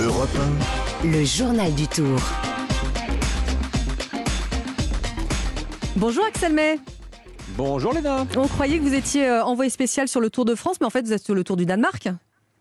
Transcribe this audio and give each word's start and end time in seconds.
Europe 0.00 0.28
Le 1.04 1.24
journal 1.24 1.72
du 1.74 1.86
Tour. 1.86 2.18
Bonjour 5.96 6.24
Axel 6.24 6.52
May. 6.52 6.78
Bonjour 7.56 7.92
Léna. 7.92 8.26
On 8.36 8.48
croyait 8.48 8.78
que 8.78 8.82
vous 8.82 8.94
étiez 8.94 9.28
euh, 9.28 9.44
envoyé 9.44 9.70
spécial 9.70 10.08
sur 10.08 10.20
le 10.20 10.30
Tour 10.30 10.44
de 10.44 10.54
France, 10.54 10.76
mais 10.80 10.86
en 10.86 10.90
fait 10.90 11.02
vous 11.02 11.12
êtes 11.12 11.24
sur 11.24 11.34
le 11.34 11.44
Tour 11.44 11.56
du 11.56 11.66
Danemark. 11.66 12.08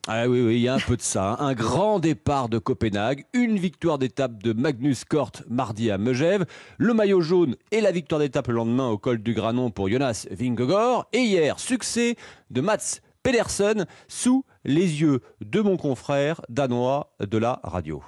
Ah 0.08 0.28
oui, 0.28 0.42
oui, 0.42 0.55
il 0.55 0.62
y 0.62 0.68
a 0.68 0.74
un 0.74 0.79
peu 0.79 0.97
de 0.97 1.02
ça. 1.02 1.38
Un 1.39 1.54
grand 1.54 2.00
départ 2.00 2.50
de 2.50 2.58
Copenhague, 2.58 3.26
une 3.34 3.58
victoire 3.58 3.98
d'étape 3.98 4.42
de 4.42 4.54
Magnus 4.54 5.06
Kort 5.06 5.32
mardi 5.50 5.92
à 5.92 5.98
Megève, 5.98 6.46
le 6.78 6.94
maillot 6.94 7.22
jaune 7.22 7.56
et 7.72 7.82
la 7.82 7.92
victoire 7.92 8.20
d'étape 8.20 8.48
le 8.48 8.56
lendemain 8.56 8.90
au 8.90 8.98
col 8.98 9.20
du 9.20 9.34
Granon 9.34 9.70
pour 9.70 9.90
Jonas 9.90 10.28
Vingegaard. 10.32 11.08
Et 11.14 11.20
hier, 11.20 11.60
succès 11.60 12.16
de 12.50 12.62
Mats 12.62 13.00
Pedersen 13.24 13.86
sous 14.08 14.44
les 14.64 15.02
yeux 15.02 15.22
de 15.42 15.62
mon 15.62 15.78
confrère 15.78 16.41
danois 16.50 17.14
de 17.20 17.38
la 17.38 17.60
radio. 17.64 18.04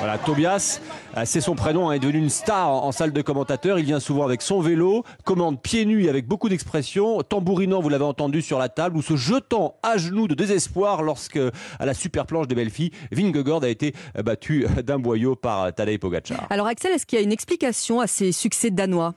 Voilà, 0.00 0.16
Tobias, 0.16 0.80
euh, 1.14 1.24
c'est 1.26 1.42
son 1.42 1.54
prénom, 1.54 1.90
hein, 1.90 1.92
est 1.92 1.98
devenu 1.98 2.20
une 2.20 2.30
star 2.30 2.70
en, 2.70 2.90
salle 2.90 3.12
de 3.12 3.20
commentateurs. 3.20 3.78
Il 3.78 3.84
vient 3.84 4.00
souvent 4.00 4.24
avec 4.24 4.40
son 4.40 4.62
vélo, 4.62 5.04
commande 5.24 5.60
pieds 5.60 5.84
nus 5.84 6.08
avec 6.08 6.26
beaucoup 6.26 6.48
d'expression, 6.48 7.20
tambourinant, 7.20 7.80
vous 7.80 7.90
l'avez 7.90 8.04
entendu, 8.04 8.40
sur 8.40 8.58
la 8.58 8.70
table, 8.70 8.96
ou 8.96 9.02
se 9.02 9.16
jetant 9.16 9.76
à 9.82 9.98
genoux 9.98 10.26
de 10.26 10.34
désespoir 10.34 11.02
lorsque, 11.02 11.38
à 11.78 11.84
la 11.84 11.92
super 11.92 12.24
planche 12.24 12.48
de 12.48 12.54
Belfi, 12.54 12.92
Vingegaard 13.12 13.62
a 13.62 13.68
été 13.68 13.94
euh, 14.16 14.22
battu 14.22 14.66
d'un 14.82 14.98
boyau 14.98 15.36
par 15.36 15.64
euh, 15.64 15.70
Tadej 15.70 15.98
Pogacar. 15.98 16.46
Alors 16.48 16.66
Axel, 16.66 16.92
est-ce 16.92 17.04
qu'il 17.04 17.18
y 17.18 17.20
a 17.20 17.24
une 17.24 17.32
explication 17.32 18.00
à 18.00 18.06
ces 18.06 18.32
succès 18.32 18.70
danois? 18.70 19.14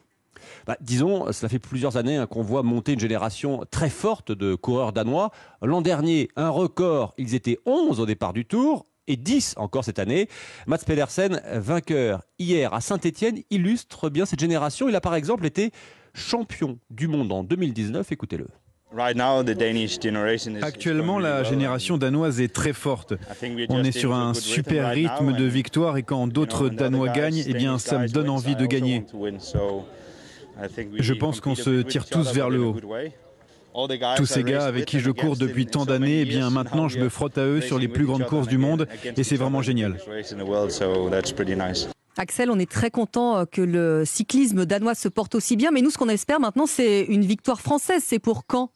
Bah, 0.67 0.77
disons, 0.81 1.31
cela 1.31 1.49
fait 1.49 1.59
plusieurs 1.59 1.97
années 1.97 2.17
hein, 2.17 2.27
qu'on 2.27 2.41
voit 2.41 2.63
monter 2.63 2.93
une 2.93 2.99
génération 2.99 3.63
très 3.71 3.89
forte 3.89 4.31
de 4.31 4.55
coureurs 4.55 4.93
danois. 4.93 5.31
L'an 5.61 5.81
dernier, 5.81 6.29
un 6.35 6.49
record, 6.49 7.13
ils 7.17 7.35
étaient 7.35 7.59
11 7.65 7.99
au 7.99 8.05
départ 8.05 8.33
du 8.33 8.45
tour 8.45 8.85
et 9.07 9.17
10 9.17 9.55
encore 9.57 9.83
cette 9.83 9.99
année. 9.99 10.29
Mats 10.67 10.79
Pedersen, 10.85 11.41
vainqueur 11.53 12.21
hier 12.39 12.73
à 12.73 12.81
Saint-Etienne, 12.81 13.39
illustre 13.49 14.09
bien 14.09 14.25
cette 14.25 14.39
génération. 14.39 14.87
Il 14.89 14.95
a 14.95 15.01
par 15.01 15.15
exemple 15.15 15.45
été 15.45 15.71
champion 16.13 16.79
du 16.89 17.07
monde 17.07 17.31
en 17.31 17.43
2019. 17.43 18.11
Écoutez-le. 18.11 18.47
Actuellement, 20.61 21.17
la 21.17 21.43
génération 21.43 21.97
danoise 21.97 22.39
est 22.39 22.53
très 22.53 22.73
forte. 22.73 23.15
On 23.69 23.83
est 23.83 23.91
sur 23.91 24.13
un 24.13 24.35
super 24.35 24.91
rythme 24.91 25.33
de 25.33 25.45
victoire 25.45 25.97
et 25.97 26.03
quand 26.03 26.27
d'autres 26.27 26.69
Danois 26.69 27.09
gagnent, 27.09 27.43
eh 27.47 27.53
bien, 27.53 27.79
ça 27.79 27.97
me 27.97 28.07
donne 28.07 28.29
envie 28.29 28.55
de 28.55 28.67
gagner. 28.67 29.03
Je 30.97 31.13
pense 31.13 31.41
qu'on 31.41 31.55
se 31.55 31.81
tire 31.81 32.05
tous 32.05 32.31
vers 32.33 32.49
le 32.49 32.61
haut. 32.61 32.75
Tous 34.17 34.25
ces 34.25 34.43
gars 34.43 34.65
avec 34.65 34.85
qui 34.85 34.99
je 34.99 35.11
cours 35.11 35.35
depuis 35.35 35.65
tant 35.65 35.85
d'années, 35.85 36.21
eh 36.21 36.25
bien 36.25 36.49
maintenant 36.49 36.87
je 36.87 36.99
me 36.99 37.09
frotte 37.09 37.37
à 37.37 37.45
eux 37.45 37.61
sur 37.61 37.79
les 37.79 37.87
plus 37.87 38.05
grandes 38.05 38.25
courses 38.25 38.47
du 38.47 38.57
monde 38.57 38.87
et 39.17 39.23
c'est 39.23 39.35
vraiment 39.35 39.61
génial. 39.61 39.97
Axel, 42.15 42.51
on 42.51 42.59
est 42.59 42.69
très 42.69 42.91
content 42.91 43.39
euh, 43.39 43.45
que 43.45 43.63
le 43.63 44.03
cyclisme 44.05 44.67
danois 44.67 44.93
se 44.93 45.07
porte 45.07 45.33
aussi 45.33 45.55
bien, 45.55 45.71
mais 45.71 45.81
nous 45.81 45.89
ce 45.89 45.97
qu'on 45.97 46.09
espère 46.09 46.39
maintenant 46.39 46.67
c'est 46.67 47.01
une 47.05 47.25
victoire 47.25 47.59
française. 47.59 48.03
C'est 48.05 48.19
pour 48.19 48.45
quand? 48.45 48.69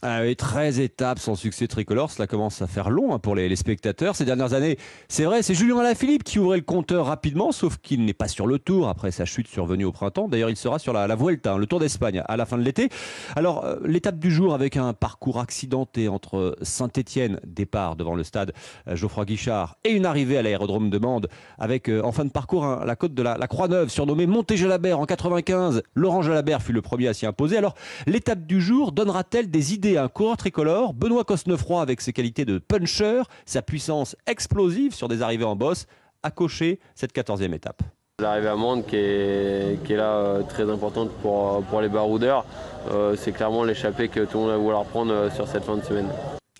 Ah 0.00 0.20
oui, 0.22 0.36
13 0.36 0.78
étapes 0.78 1.18
sans 1.18 1.34
succès 1.34 1.66
tricolore, 1.66 2.12
cela 2.12 2.28
commence 2.28 2.62
à 2.62 2.68
faire 2.68 2.88
long 2.88 3.12
hein, 3.12 3.18
pour 3.18 3.34
les, 3.34 3.56
spectateurs. 3.56 4.14
Ces 4.14 4.24
dernières 4.24 4.52
années, 4.52 4.78
c'est 5.08 5.24
vrai, 5.24 5.42
c'est 5.42 5.54
Julien 5.54 5.80
Alaphilippe 5.80 6.22
qui 6.22 6.38
ouvrait 6.38 6.58
le 6.58 6.62
compteur 6.62 7.06
rapidement, 7.06 7.50
sauf 7.50 7.78
qu'il 7.78 8.04
n'est 8.04 8.14
pas 8.14 8.28
sur 8.28 8.46
le 8.46 8.60
tour 8.60 8.88
après 8.88 9.10
sa 9.10 9.24
chute 9.24 9.48
survenue 9.48 9.84
au 9.84 9.90
printemps. 9.90 10.28
D'ailleurs, 10.28 10.50
il 10.50 10.56
sera 10.56 10.78
sur 10.78 10.92
la, 10.92 11.08
la 11.08 11.16
Vuelta, 11.16 11.54
hein, 11.54 11.58
le 11.58 11.66
Tour 11.66 11.80
d'Espagne, 11.80 12.22
à 12.28 12.36
la 12.36 12.46
fin 12.46 12.56
de 12.56 12.62
l'été. 12.62 12.90
Alors, 13.34 13.64
euh, 13.64 13.78
l'étape 13.84 14.20
du 14.20 14.30
jour 14.30 14.54
avec 14.54 14.76
un 14.76 14.92
parcours 14.92 15.40
accidenté 15.40 16.06
entre 16.06 16.56
Saint-Étienne, 16.62 17.40
départ 17.44 17.96
devant 17.96 18.14
le 18.14 18.22
stade 18.22 18.52
euh, 18.86 18.94
Geoffroy 18.94 19.24
Guichard, 19.24 19.78
et 19.82 19.90
une 19.90 20.06
arrivée 20.06 20.38
à 20.38 20.42
l'aérodrome 20.42 20.90
de 20.90 20.98
Mende 20.98 21.28
avec 21.58 21.88
euh, 21.88 22.02
en 22.04 22.12
fin 22.12 22.24
de 22.24 22.30
parcours 22.30 22.64
la 22.84 22.94
côte 22.94 23.14
de 23.14 23.22
la, 23.24 23.36
Croix-Neuve, 23.48 23.88
surnommée 23.88 24.28
Monté-Jalabert 24.28 25.00
en 25.00 25.06
95. 25.06 25.82
Laurent 25.96 26.22
Jalabert 26.22 26.62
fut 26.62 26.72
le 26.72 26.82
premier 26.82 27.08
à 27.08 27.14
s'y 27.14 27.26
imposer. 27.26 27.56
Alors, 27.56 27.74
l'étape 28.06 28.46
du 28.46 28.60
jour 28.60 28.92
donnera-t-elle 28.92 29.50
des 29.50 29.74
idées 29.74 29.87
un 29.96 30.08
coureur 30.08 30.36
tricolore 30.36 30.92
Benoît 30.92 31.24
Cosnefroy, 31.24 31.80
avec 31.80 32.00
ses 32.00 32.12
qualités 32.12 32.44
de 32.44 32.58
puncher, 32.58 33.22
sa 33.46 33.62
puissance 33.62 34.16
explosive 34.26 34.94
sur 34.94 35.08
des 35.08 35.22
arrivées 35.22 35.44
en 35.44 35.56
bosse, 35.56 35.86
a 36.22 36.30
coché 36.30 36.80
cette 36.94 37.14
14e 37.14 37.54
étape. 37.54 37.82
L'arrivée 38.20 38.48
à 38.48 38.56
Mende 38.56 38.84
qui 38.84 38.96
est, 38.96 39.82
qui 39.84 39.92
est 39.92 39.96
là 39.96 40.16
euh, 40.16 40.42
très 40.42 40.68
importante 40.68 41.10
pour, 41.22 41.54
euh, 41.54 41.60
pour 41.60 41.80
les 41.80 41.88
baroudeurs, 41.88 42.44
euh, 42.90 43.14
c'est 43.16 43.30
clairement 43.30 43.62
l'échappée 43.62 44.08
que 44.08 44.24
tout 44.24 44.38
le 44.38 44.44
monde 44.44 44.50
va 44.50 44.56
vouloir 44.56 44.84
prendre 44.84 45.32
sur 45.32 45.46
cette 45.46 45.64
fin 45.64 45.76
de 45.76 45.84
semaine. 45.84 46.08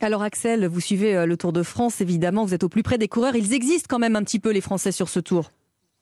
Alors 0.00 0.22
Axel, 0.22 0.66
vous 0.66 0.80
suivez 0.80 1.26
le 1.26 1.36
Tour 1.36 1.52
de 1.52 1.64
France, 1.64 2.00
évidemment, 2.00 2.44
vous 2.44 2.54
êtes 2.54 2.62
au 2.62 2.68
plus 2.68 2.84
près 2.84 2.96
des 2.96 3.08
coureurs. 3.08 3.34
Ils 3.34 3.52
existent 3.52 3.88
quand 3.90 3.98
même 3.98 4.14
un 4.14 4.22
petit 4.22 4.38
peu 4.38 4.52
les 4.52 4.60
Français 4.60 4.92
sur 4.92 5.08
ce 5.08 5.18
tour. 5.18 5.50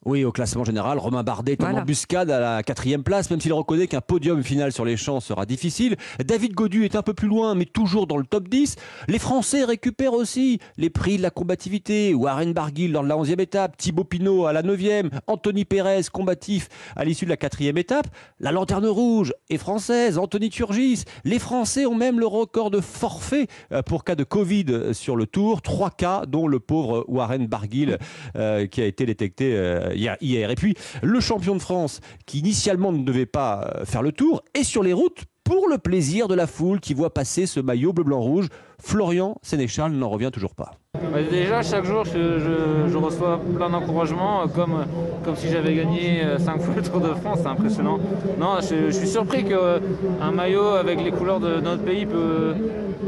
Oui, 0.06 0.24
au 0.24 0.30
classement 0.30 0.62
général, 0.62 0.98
Romain 0.98 1.24
Bardet 1.24 1.54
est 1.54 1.64
en 1.64 1.78
embuscade 1.78 2.30
à 2.30 2.38
la 2.38 2.62
quatrième 2.62 3.02
place, 3.02 3.28
même 3.28 3.40
s'il 3.40 3.52
reconnaît 3.52 3.88
qu'un 3.88 4.00
podium 4.00 4.40
final 4.40 4.70
sur 4.70 4.84
les 4.84 4.96
champs 4.96 5.18
sera 5.18 5.46
difficile. 5.46 5.96
David 6.24 6.52
Godu 6.52 6.84
est 6.84 6.94
un 6.94 7.02
peu 7.02 7.12
plus 7.12 7.26
loin, 7.26 7.56
mais 7.56 7.64
toujours 7.64 8.06
dans 8.06 8.16
le 8.16 8.24
top 8.24 8.48
10. 8.48 8.76
Les 9.08 9.18
Français 9.18 9.64
récupèrent 9.64 10.12
aussi 10.12 10.60
les 10.76 10.90
prix 10.90 11.16
de 11.16 11.22
la 11.22 11.30
combativité. 11.30 12.14
Warren 12.14 12.52
Barguil 12.52 12.92
lors 12.92 13.02
de 13.02 13.08
la 13.08 13.16
11e 13.16 13.40
étape, 13.40 13.76
Thibaut 13.76 14.04
Pinot 14.04 14.46
à 14.46 14.52
la 14.52 14.62
9e, 14.62 15.10
Anthony 15.26 15.64
Pérez 15.64 16.02
combatif 16.12 16.68
à 16.94 17.04
l'issue 17.04 17.24
de 17.24 17.30
la 17.30 17.36
quatrième 17.36 17.76
étape. 17.76 18.06
La 18.38 18.52
lanterne 18.52 18.86
rouge 18.86 19.34
est 19.50 19.58
française, 19.58 20.18
Anthony 20.18 20.50
Turgis. 20.50 21.02
Les 21.24 21.40
Français 21.40 21.84
ont 21.84 21.96
même 21.96 22.20
le 22.20 22.28
record 22.28 22.70
de 22.70 22.80
forfait 22.80 23.48
euh, 23.72 23.82
pour 23.82 24.04
cas 24.04 24.14
de 24.14 24.22
Covid 24.22 24.94
sur 24.94 25.16
le 25.16 25.26
tour. 25.26 25.62
Trois 25.62 25.90
cas, 25.90 26.26
dont 26.28 26.46
le 26.46 26.60
pauvre 26.60 27.04
Warren 27.08 27.48
Barguil 27.48 27.98
euh, 28.36 28.68
qui 28.68 28.80
a 28.80 28.84
été 28.84 29.04
détecté 29.04 29.56
euh, 29.56 29.95
hier, 29.96 30.16
hier. 30.20 30.50
Et 30.50 30.54
puis, 30.54 30.74
le 31.02 31.20
champion 31.20 31.54
de 31.54 31.60
France, 31.60 32.00
qui 32.26 32.38
initialement 32.38 32.92
ne 32.92 33.02
devait 33.04 33.26
pas 33.26 33.70
euh, 33.76 33.84
faire 33.84 34.02
le 34.02 34.12
tour, 34.12 34.42
est 34.54 34.64
sur 34.64 34.82
les 34.82 34.92
routes 34.92 35.24
pour 35.44 35.68
le 35.68 35.78
plaisir 35.78 36.26
de 36.26 36.34
la 36.34 36.48
foule 36.48 36.80
qui 36.80 36.92
voit 36.92 37.14
passer 37.14 37.46
ce 37.46 37.60
maillot 37.60 37.92
bleu-blanc-rouge. 37.92 38.48
Florian 38.82 39.36
Sénéchal 39.42 39.92
n'en 39.92 40.08
revient 40.08 40.30
toujours 40.32 40.54
pas. 40.56 40.72
Bah, 40.94 41.22
Déjà, 41.30 41.62
chaque 41.62 41.84
jour, 41.84 42.04
je, 42.04 42.96
reçois 42.96 43.40
plein 43.56 43.70
d'encouragements, 43.70 44.42
euh, 44.42 44.46
comme, 44.48 44.84
comme 45.24 45.36
si 45.36 45.48
j'avais 45.48 45.74
gagné 45.74 46.22
5 46.38 46.60
fois 46.60 46.74
le 46.76 46.82
Tour 46.82 47.00
de 47.00 47.14
France, 47.14 47.38
c'est 47.42 47.48
impressionnant. 47.48 47.98
Non, 48.40 48.56
je, 48.60 48.90
suis 48.90 49.06
surpris 49.08 49.44
qu'un 49.44 50.30
maillot 50.32 50.64
avec 50.64 51.02
les 51.02 51.12
couleurs 51.12 51.38
de, 51.40 51.60
notre 51.60 51.82
pays 51.84 52.06
peut, 52.06 52.54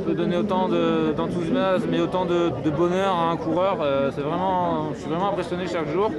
peut 0.06 0.14
donner 0.14 0.36
autant 0.36 0.68
de- 0.68 1.12
d'enthousiasme 1.16 1.92
et 1.92 2.00
autant 2.00 2.24
de, 2.24 2.50
de 2.64 2.70
bonheur 2.70 3.14
à 3.16 3.30
un 3.30 3.36
coureur. 3.36 3.78
Euh, 3.82 4.10
C'est 4.14 4.22
vraiment, 4.22 4.92
je 4.94 5.00
suis 5.00 5.08
vraiment 5.10 5.30
impressionné 5.30 5.66
chaque 5.66 5.88
jour. 5.92 6.10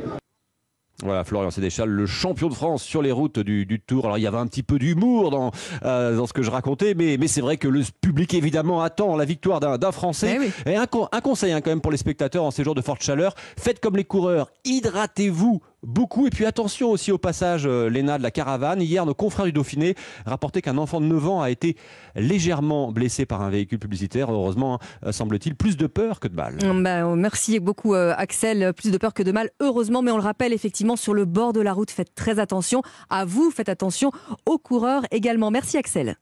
Voilà, 1.03 1.23
Florian 1.23 1.49
Sénéchal, 1.49 1.89
le 1.89 2.05
champion 2.05 2.49
de 2.49 2.53
France 2.53 2.83
sur 2.83 3.01
les 3.01 3.11
routes 3.11 3.39
du, 3.39 3.65
du 3.65 3.79
Tour. 3.79 4.05
Alors, 4.05 4.17
il 4.17 4.21
y 4.21 4.27
avait 4.27 4.37
un 4.37 4.47
petit 4.47 4.63
peu 4.63 4.77
d'humour 4.77 5.31
dans, 5.31 5.51
euh, 5.85 6.17
dans 6.17 6.27
ce 6.27 6.33
que 6.33 6.41
je 6.41 6.51
racontais, 6.51 6.93
mais, 6.93 7.15
mais 7.17 7.27
c'est 7.27 7.39
vrai 7.39 7.55
que 7.55 7.69
le 7.69 7.83
public, 8.01 8.33
évidemment, 8.33 8.81
attend 8.81 9.15
la 9.15 9.23
victoire 9.23 9.59
d'un 9.61 9.91
Français. 9.91 10.35
Eh 10.35 10.39
oui. 10.39 10.51
Et 10.65 10.75
un 10.75 10.87
conseil 11.21 11.53
hein, 11.53 11.61
quand 11.61 11.71
même 11.71 11.81
pour 11.81 11.91
les 11.91 11.97
spectateurs 11.97 12.43
en 12.43 12.51
ces 12.51 12.63
jours 12.63 12.75
de 12.75 12.81
forte 12.81 13.01
chaleur, 13.01 13.33
faites 13.57 13.79
comme 13.79 13.95
les 13.95 14.03
coureurs, 14.03 14.51
hydratez-vous 14.65 15.61
beaucoup. 15.83 16.27
Et 16.27 16.29
puis 16.29 16.45
attention 16.45 16.89
aussi 16.89 17.11
au 17.11 17.17
passage, 17.17 17.63
euh, 17.65 17.89
Léna, 17.89 18.17
de 18.17 18.23
la 18.23 18.31
caravane. 18.31 18.81
Hier, 18.81 19.05
nos 19.05 19.13
confrères 19.13 19.45
du 19.45 19.51
Dauphiné 19.51 19.95
rapportaient 20.25 20.61
qu'un 20.61 20.77
enfant 20.77 21.01
de 21.01 21.05
9 21.05 21.27
ans 21.27 21.41
a 21.41 21.49
été 21.49 21.75
légèrement 22.15 22.91
blessé 22.91 23.25
par 23.25 23.41
un 23.41 23.49
véhicule 23.49 23.79
publicitaire. 23.79 24.31
Heureusement, 24.31 24.75
hein, 24.75 24.79
euh, 25.05 25.11
semble-t-il, 25.11 25.55
plus 25.55 25.77
de 25.77 25.87
peur 25.87 26.19
que 26.19 26.27
de 26.27 26.35
mal. 26.35 26.57
Euh, 26.63 27.15
merci 27.15 27.59
beaucoup 27.59 27.93
euh, 27.93 28.13
Axel, 28.17 28.73
plus 28.73 28.91
de 28.91 28.97
peur 28.97 29.13
que 29.13 29.23
de 29.23 29.31
mal, 29.31 29.49
heureusement, 29.59 30.01
mais 30.01 30.11
on 30.11 30.17
le 30.17 30.23
rappelle 30.23 30.53
effectivement 30.53 30.95
sur 30.95 31.13
le 31.13 31.25
bord 31.25 31.53
de 31.53 31.61
la 31.61 31.73
route, 31.73 31.91
faites 31.91 32.13
très 32.15 32.39
attention 32.39 32.81
à 33.09 33.25
vous, 33.25 33.51
faites 33.51 33.69
attention 33.69 34.11
aux 34.45 34.57
coureurs 34.57 35.03
également. 35.11 35.51
Merci 35.51 35.77
Axel. 35.77 36.15